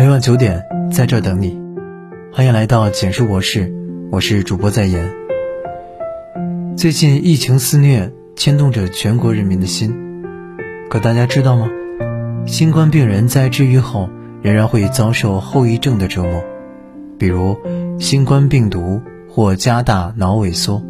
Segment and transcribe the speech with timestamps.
[0.00, 1.60] 每晚九点，在这等你。
[2.32, 3.70] 欢迎来到简书博士，
[4.10, 5.12] 我是主播在言。
[6.74, 9.94] 最近疫情肆虐，牵动着全国人民的心。
[10.88, 11.68] 可大家知道吗？
[12.46, 14.08] 新冠病人在治愈后，
[14.40, 16.42] 仍然会遭受后遗症的折磨，
[17.18, 17.54] 比如
[17.98, 20.82] 新冠病毒或加大脑萎缩。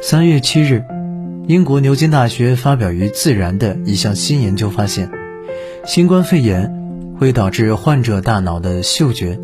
[0.00, 0.82] 三月七日，
[1.46, 5.10] 英国牛津大学发表于《自然》的一项新研究发现，
[5.84, 6.79] 新冠肺炎
[7.20, 9.38] 会导致患者大脑的嗅觉、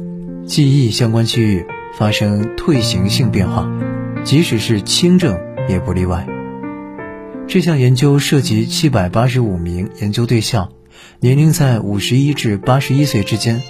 [0.47, 1.67] 记忆相关区域
[1.99, 3.69] 发生退行性变化，
[4.25, 6.27] 即使是轻症也不例外。
[7.47, 10.71] 这项研究涉及七百八十五名研究对象，
[11.21, 13.61] 年龄在五十一至八十一岁之间。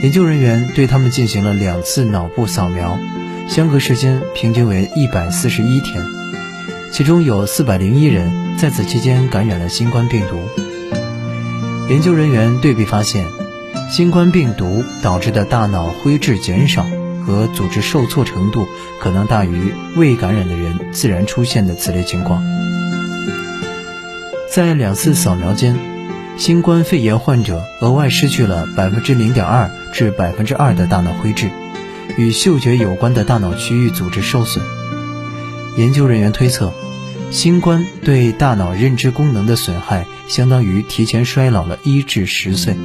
[0.00, 2.96] 研究人员对他们进行了两次脑部扫描。
[3.48, 6.04] 相隔时间平均为一百四十一天，
[6.92, 10.63] 其中有四百零一人在此期间感染了新冠病毒。
[11.88, 13.26] 研究人员对比发现，
[13.90, 16.86] 新冠病毒导致的大脑灰质减少
[17.26, 18.66] 和组织受挫程度
[19.00, 22.42] 可能大于未感染的人自然出现的此类情况。
[24.50, 25.76] 在两次扫描间，
[26.38, 31.50] 新冠肺炎患者额外失去了百分之零点二至百分之二的大脑灰质。
[32.16, 34.64] 与嗅觉有关的大脑区域组织受损。
[35.76, 36.72] 研究人员推测，
[37.30, 42.76] 新冠对大脑认知功能的损害相当于提前衰老了一至十岁。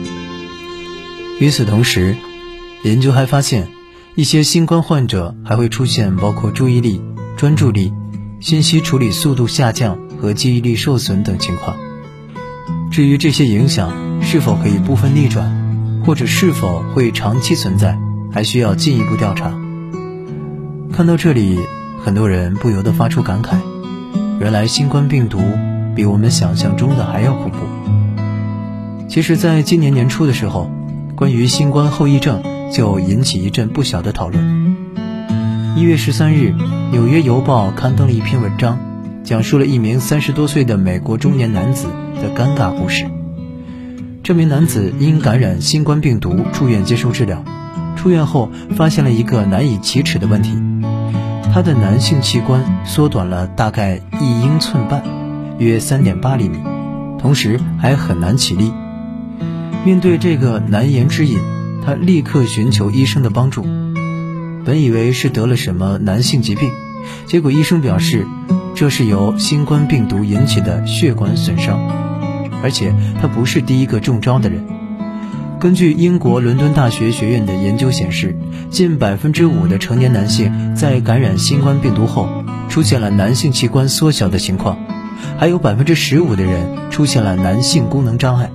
[1.40, 2.16] 与此同时，
[2.84, 3.68] 研究还发现，
[4.16, 7.02] 一些新冠患者还会出现包括注意力、
[7.38, 7.94] 专注力、
[8.40, 11.78] 信息处理速度下降和记忆力受损等情况。
[12.92, 17.98] 至于这些影响是否可以部分逆转，或者是否会长期存在？
[18.32, 19.50] 还需要进一步调查。
[20.94, 21.58] 看到这里，
[22.04, 23.58] 很多人不由得发出感慨：
[24.40, 25.40] 原来新冠病毒
[26.00, 27.58] 比我们想象中的还要恐怖。
[29.10, 30.72] 其实，在今年年初的时候，
[31.14, 32.42] 关于新冠后遗症
[32.72, 34.78] 就引起一阵不小的讨论。
[35.76, 36.56] 一月十三日，
[36.92, 38.80] 《纽约邮报》刊登了一篇文章，
[39.26, 41.88] 讲述了一名三十多岁的美国中年男子
[42.22, 43.06] 的尴尬故事。
[44.24, 47.44] 这名男子因感染新冠病毒住院接受治疗。
[47.98, 50.58] 出院后，发现了一个难以启齿的问题：
[51.54, 55.04] 他的男性器官缩短了大概一英寸半，
[55.60, 56.58] 约三点八厘米，
[57.20, 58.72] 同时还很难起立。
[59.86, 61.38] 面对这个难言之隐，
[61.86, 63.66] 他立刻寻求医生的帮助。
[64.66, 66.70] 本以为是得了什么男性疾病，
[67.26, 68.26] 结果医生表示，
[68.76, 71.80] 这是由新冠病毒引起的血管损伤，
[72.64, 74.66] 而且他不是第一个中招的人。
[75.60, 78.38] 根据英国伦敦大学学院的研究显示，
[78.70, 82.30] 近百分之五的成年男性在感染新冠病毒后
[82.70, 84.78] 出现了男性器官缩小的情况，
[85.40, 88.52] 还有百分之十五的人出现了男性功能障碍。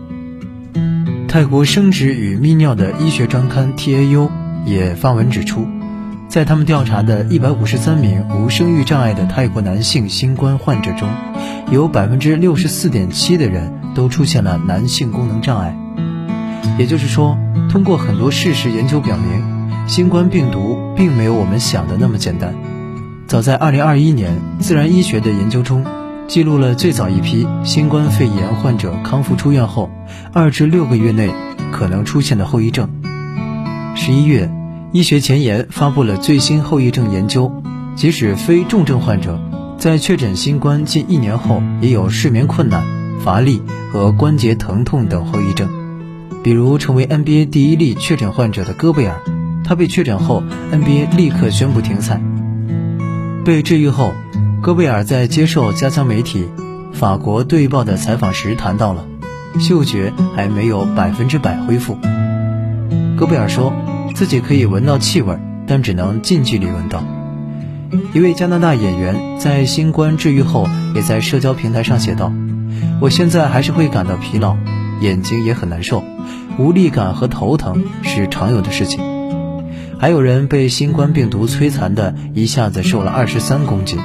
[1.26, 4.28] 泰国生殖与泌尿的医学专刊 TAU
[4.66, 5.66] 也发文指出，
[6.28, 11.08] 在他们调查的一百五十三名无生育障碍的泰国男性新冠患者中，
[11.72, 15.74] 有百分之六十四点七的人都出现了男性功能障碍。
[16.78, 17.38] 也就是说，
[17.70, 22.54] 通过很多事实研究表明，新冠病毒并没有我们想的那么简单。
[23.26, 25.82] 早在2021年，《自然医学》的研究中，
[26.26, 29.90] 记录了最早一批新冠肺炎患者康复出院后
[30.32, 31.30] 二至六个月内
[31.70, 32.88] 可能出现的后遗症。
[33.94, 34.46] 十一月，
[34.92, 37.62] 《医学前沿》发布了最新后遗症研究，
[37.94, 39.38] 即使非重症患者，
[39.78, 42.84] 在确诊新冠近一年后，也有睡眠困难、
[43.20, 43.60] 乏力
[43.92, 45.68] 和关节疼痛等后遗症。
[46.42, 49.20] 比如成为 NBA 第一例确诊患者的戈贝尔，
[49.64, 50.42] 他被确诊后
[50.72, 52.20] ，NBA 立刻宣布停赛。
[53.44, 54.14] 被治愈后，
[54.64, 56.48] 戈贝尔在接受加强媒体
[56.94, 59.04] 《法国队报》的采访时谈到了，
[59.60, 61.98] 嗅觉还没有百分之百恢复。
[63.14, 63.74] 戈贝尔说
[64.14, 67.04] 自己可以闻到气味，但只能近距离闻到。
[68.14, 72.32] 一位加拿大演员在新冠治愈后，也在社交平台上写道
[73.02, 74.56] ：“我现在还是会感到疲劳。”
[75.02, 76.02] 眼睛也很难受，
[76.58, 78.98] 无力感和头疼是常有的事情。
[79.98, 83.98] 还有人被新冠病毒摧残的，一下子瘦了二十三公斤。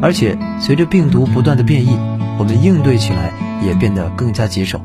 [0.00, 1.96] 而且随着病毒不断的变异，
[2.38, 3.32] 我们应对起来
[3.64, 4.80] 也变得更加棘手。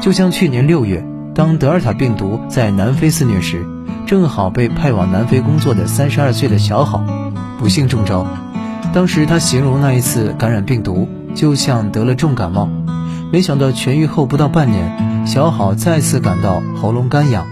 [0.00, 1.04] 就像去年六月，
[1.34, 3.66] 当德尔塔病毒在南非肆虐时，
[4.06, 7.04] 正好被派往南非工作的三十二岁的小好
[7.58, 8.26] 不幸中招。
[8.92, 12.68] 当时他形容那一次感染病毒，就像得了重感冒。
[13.32, 17.46] 没想到痊愈后不到半年，小好再次感到喉咙干痒，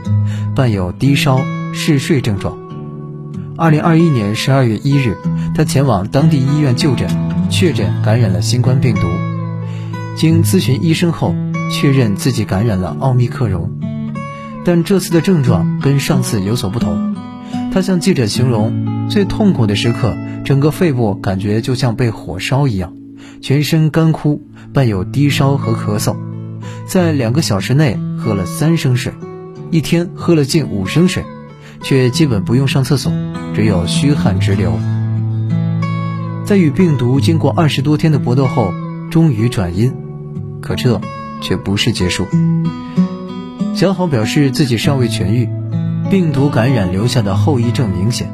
[0.57, 1.41] 伴有低烧、
[1.73, 2.68] 嗜睡症状。
[3.59, 5.17] 二零二一年十二月一日，
[5.53, 7.09] 他前往当地医院就诊，
[7.51, 9.09] 确诊感染了新冠病毒。
[10.17, 11.35] 经咨询医生后，
[11.73, 13.69] 确认自己感染了奥密克戎，
[14.65, 17.17] 但这次的症状跟上次有所不同。
[17.73, 22.93] 他向记者形容，最痛苦的时刻，整个肺部感觉就像被火烧一样，
[23.41, 24.41] 全身干枯，
[24.73, 26.17] 伴有低烧和咳嗽。
[26.87, 29.13] 在两个小时内喝了三升水，
[29.73, 31.25] 一天喝了近五升水，
[31.83, 33.13] 却基本不用上厕所，
[33.59, 34.79] 只有虚汗直流。
[36.45, 38.73] 在与病毒经过二十多天的搏斗后，
[39.11, 39.93] 终于转阴，
[40.63, 41.01] 可这
[41.41, 42.25] 却不是结束。
[43.75, 45.49] 小好表示自己尚未痊愈。
[46.09, 48.31] 病毒感染留下的后遗症明显，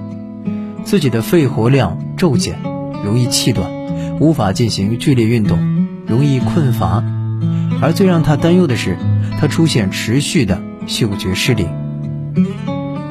[0.84, 2.58] 自己的肺活量骤减，
[3.02, 3.70] 容易气短，
[4.20, 5.58] 无法进行剧烈运动，
[6.06, 7.02] 容易困乏。
[7.80, 8.98] 而最让他担忧的是，
[9.40, 11.66] 他出现持续的嗅觉失灵，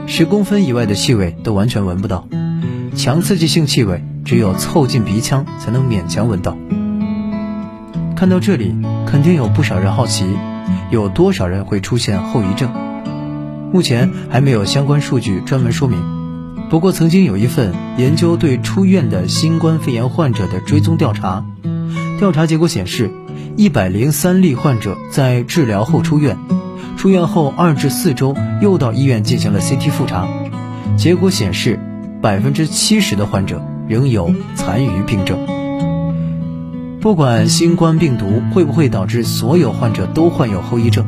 [0.05, 2.27] 十公分以外的气味都完全闻不到，
[2.95, 6.57] 强刺激性气味只有凑近鼻腔才能勉强闻到。
[8.15, 8.75] 看到这里，
[9.07, 10.25] 肯定有不少人好奇，
[10.91, 12.69] 有多少人会出现后遗症？
[13.71, 15.97] 目前还没有相关数据专门说明。
[16.69, 21.45] 不过，曾经有一份研究对出院的新冠肺炎患者的追踪调查，
[22.19, 23.09] 调查结果显示，
[23.55, 26.37] 一百零三例患者在治疗后出院，
[27.03, 30.25] 出院后二至四周又到医院进行了 CT 复查，
[30.95, 31.77] 结果显示，
[32.21, 35.37] 百分之七十的患者仍有残余病症。
[37.01, 41.05] 不管新冠病毒会不会导致所有患者都患有后遗症，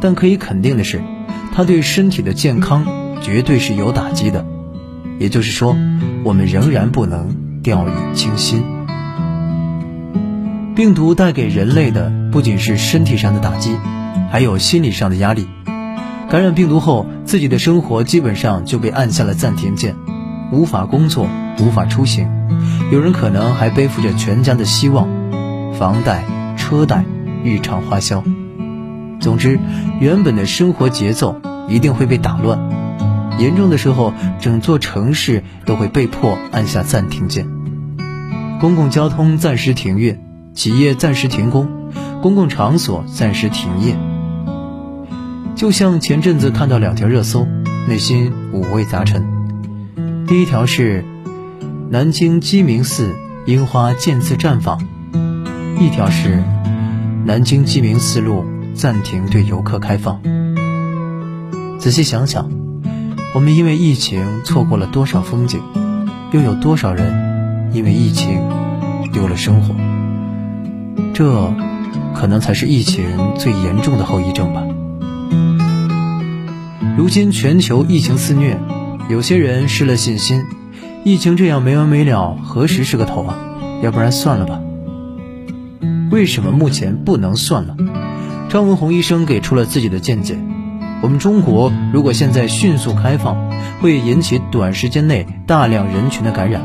[0.00, 1.02] 但可以肯定的是。
[1.52, 2.86] 它对身体的健康
[3.20, 4.46] 绝对是有打击的，
[5.18, 5.76] 也就是说，
[6.22, 8.62] 我们仍然不能掉以轻心。
[10.76, 13.76] 病毒带给人类的不仅是身体上的打击，
[14.32, 15.46] 还有心理上的压力。
[16.30, 19.94] 感染病毒后，自己的生活基本上就被按下了暂停键，
[20.50, 21.28] 无法工作，
[21.60, 22.30] 无法出行，
[22.90, 25.06] 有人可能还背负着全家的希望、
[25.74, 26.24] 房贷、
[26.56, 27.04] 车贷、
[27.44, 28.24] 日常花销。
[29.20, 29.60] 总之，
[30.00, 31.38] 原本的生活节奏
[31.68, 32.58] 一定会被打乱，
[33.38, 37.46] 严重的时候，整座城市都会被迫按下暂停键。
[38.58, 40.18] 公共交通暂时停运，
[40.54, 41.68] 企业暂时停工，
[42.22, 43.94] 公共场所暂时停业。
[45.54, 47.46] 就像前阵子看到两条热搜，
[47.88, 49.26] 内心五味杂陈。
[50.26, 51.04] 第一条是
[51.90, 53.14] 南京鸡鸣寺
[53.46, 54.80] 樱花渐次绽放，
[55.78, 56.42] 一条是
[57.24, 58.44] 南京鸡鸣寺路。
[58.74, 60.22] 暂停对游客开放。
[61.78, 62.50] 仔细想想，
[63.34, 65.60] 我们因为疫情错过了多少风景，
[66.32, 68.40] 又有多少人因为疫情
[69.12, 69.74] 丢了生活？
[71.12, 71.52] 这，
[72.14, 73.04] 可能才是疫情
[73.36, 74.64] 最严重的后遗症吧。
[77.02, 78.60] 如今全球疫情肆虐，
[79.10, 80.44] 有些人失了信心，
[81.02, 83.36] 疫情这样没完没了，何时是个头啊？
[83.82, 84.60] 要不然算了吧。
[86.12, 87.76] 为什么目前不能算了？
[88.48, 90.38] 张文宏医生给出了自己的见解：
[91.02, 93.50] 我们中国如果现在迅速开放，
[93.80, 96.62] 会引起短时间内大量人群的感染，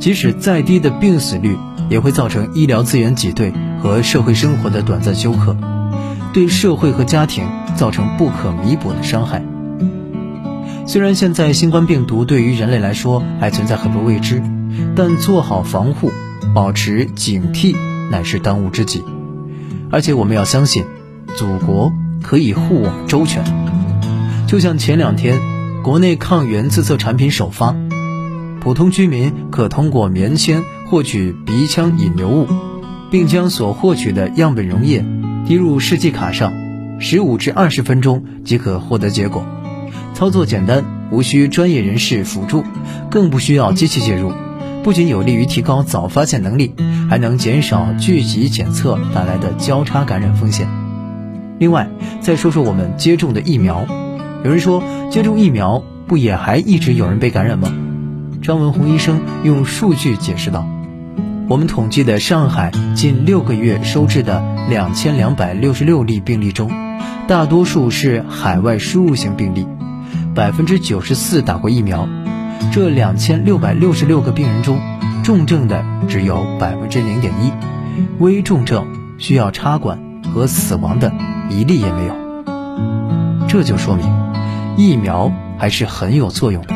[0.00, 1.56] 即使再低的病死率，
[1.88, 5.56] 也会造成医疗资源挤兑和社会生活的短暂休克，
[6.32, 7.46] 对社会和家庭
[7.76, 9.40] 造成不可弥补的伤害。
[10.88, 14.42] 虽然现在新冠病毒对于人类来说还存在很多未知，
[14.96, 16.10] 但做好防护、
[16.54, 17.76] 保持警惕
[18.10, 19.04] 乃是当务之急，
[19.90, 20.84] 而且我们要相信。
[21.36, 21.92] 祖国
[22.22, 23.44] 可以护我们周全，
[24.46, 25.38] 就像前两天
[25.84, 27.76] 国内抗原自测产品首发，
[28.60, 32.46] 普通居民可通过棉签获取鼻腔引流物，
[33.10, 35.04] 并将所获取的样本溶液
[35.46, 36.54] 滴入试剂卡上，
[36.98, 39.44] 十五至二十分钟即可获得结果。
[40.18, 42.64] 操作简单，无需专业人士辅助，
[43.08, 44.32] 更不需要机器介入，
[44.82, 46.74] 不仅有利于提高早发现能力，
[47.08, 50.66] 还能减少聚集检测带来的交叉感染风险。
[51.60, 51.88] 另外，
[52.20, 53.86] 再说说我们接种的疫苗。
[54.42, 57.72] 有人说，接种疫苗不也还一直有人被感染吗？
[58.42, 60.66] 张文宏医生用数据解释道
[61.48, 66.72] ：“我们统计的上海近六个月收治的两千两百六十六例病例中，
[67.28, 69.64] 大多数是海外输入型病例，
[70.34, 72.08] 百分之九十四打过疫苗。
[72.72, 74.78] 这两千六百六十六个病人中，
[75.22, 77.52] 重症的只有百分之零点一，
[78.18, 78.86] 危重症
[79.18, 79.98] 需要插管
[80.34, 81.12] 和死亡的。”
[81.50, 82.14] 一例也没有，
[83.48, 84.06] 这就说明
[84.76, 86.74] 疫苗还是很有作用的。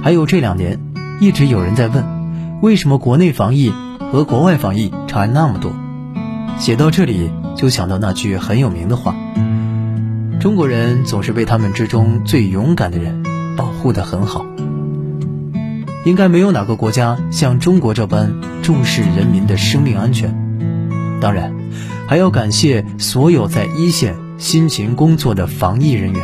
[0.00, 0.78] 还有这两年，
[1.20, 2.04] 一直有人在问，
[2.60, 3.72] 为什么国内防疫
[4.12, 5.72] 和国外防疫差那么多？
[6.56, 9.16] 写到这里，就想到那句很有名的话：
[10.42, 13.22] 中国人总是被他们之中最勇敢的人
[13.56, 14.44] 保护得很好。
[16.04, 20.34] 应该没有哪个国家像中国这般重视人民的生命安全。
[21.20, 21.54] 当然。
[22.08, 26.20] 还要感谢所有在一线辛勤工作的防疫人员。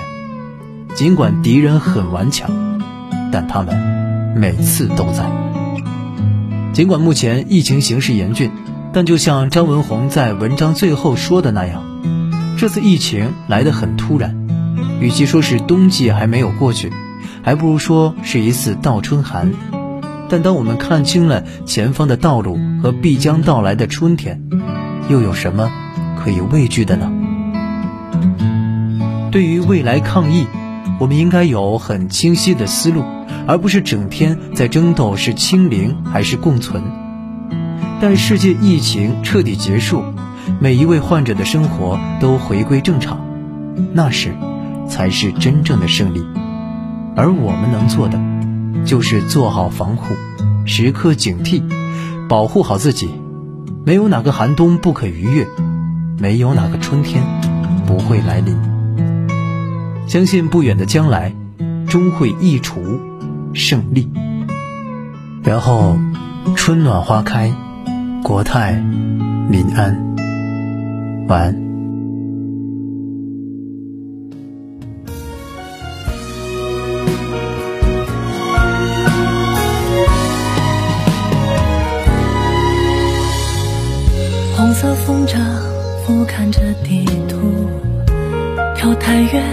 [0.95, 2.51] 尽管敌人很顽强，
[3.33, 5.31] 但他们每次都在。
[6.75, 8.51] 尽管目前疫情形势严峻，
[8.93, 11.98] 但就像张文宏在文章最后说的那样，
[12.59, 14.37] 这次疫情来得很突然，
[15.01, 16.93] 与其说是冬季还没有过去，
[17.45, 19.53] 还不如说是一次倒春寒。
[20.29, 24.43] 但当我们看清了前方的道路和必将到来的春天，
[25.09, 25.71] 又有什么
[26.19, 27.09] 可以畏惧的呢？
[29.31, 30.45] 对于未来抗疫。
[30.99, 33.05] 我们应该有很清晰的思路，
[33.47, 36.83] 而不是整天在争斗是清零还是共存。
[38.01, 40.03] 待世界疫情彻底结束，
[40.61, 43.21] 每一位患者的生活都回归正常，
[43.93, 44.35] 那时
[44.89, 46.25] 才是真正的胜利。
[47.17, 48.19] 而我们能做的，
[48.85, 50.15] 就是做好防护，
[50.65, 51.63] 时刻警惕，
[52.29, 53.09] 保护好自己。
[53.85, 55.47] 没有哪个寒冬不可逾越，
[56.19, 57.23] 没有哪个春天
[57.87, 58.57] 不会来临。
[60.07, 61.35] 相信不远的将来，
[61.87, 63.01] 终会一除
[63.55, 64.11] 胜利。
[65.43, 65.97] 然后，
[66.57, 67.53] 春暖花开，
[68.23, 70.08] 国泰民安。
[71.29, 71.53] 晚安。
[84.57, 85.39] 红色风筝
[86.07, 87.37] 俯瞰着地图，
[88.75, 89.45] 飘太远。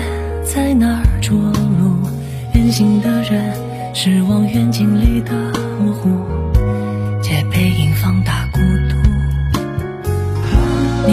[0.46, 2.08] 在哪儿着陆？
[2.54, 3.52] 远行的人
[3.94, 5.34] 是望远镜里的
[5.84, 6.10] 模糊，
[7.22, 8.45] 借背影放大。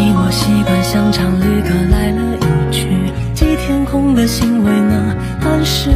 [0.02, 2.88] 你我习惯像场旅客来了又去，
[3.34, 5.90] 寄天空的信未能按时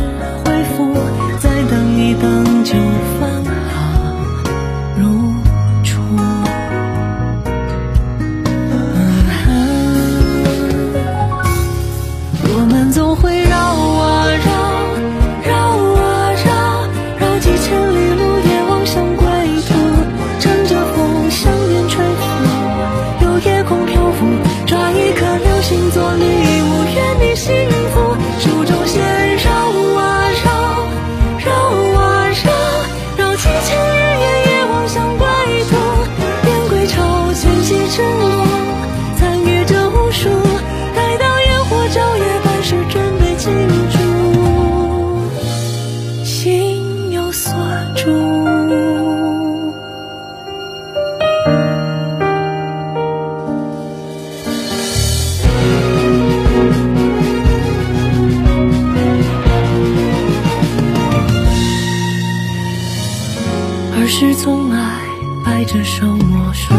[64.18, 64.98] 是总爱
[65.44, 66.72] 摆着手默数，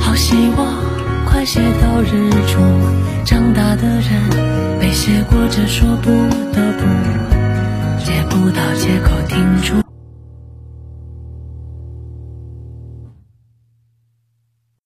[0.00, 0.66] 好希望
[1.24, 2.58] 快些到日出。
[3.24, 6.10] 长大的人被写过这说不
[6.52, 6.84] 得不，
[8.04, 9.91] 借不到借口停住。